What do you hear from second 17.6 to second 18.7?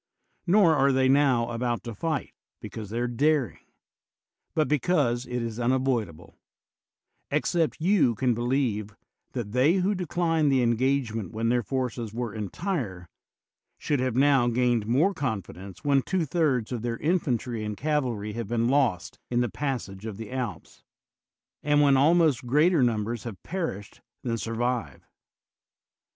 and cavalry have been